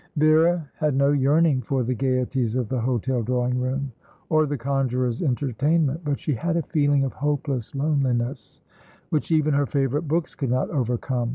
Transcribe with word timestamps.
Vera 0.17 0.67
had 0.77 0.95
no 0.95 1.11
yearning 1.11 1.61
for 1.61 1.83
the 1.83 1.93
gaieties 1.93 2.55
of 2.55 2.69
the 2.69 2.81
hotel 2.81 3.21
drawing 3.21 3.59
room, 3.61 3.91
or 4.29 4.47
the 4.47 4.57
conjuror's 4.57 5.21
entertainment; 5.21 6.01
but 6.03 6.19
she 6.19 6.33
had 6.33 6.57
a 6.57 6.63
feeling 6.63 7.03
of 7.03 7.13
hopeless 7.13 7.75
loneliness, 7.75 8.61
which 9.11 9.31
even 9.31 9.53
her 9.53 9.67
favourite 9.67 10.07
books 10.07 10.33
could 10.33 10.49
not 10.49 10.71
overcome. 10.71 11.29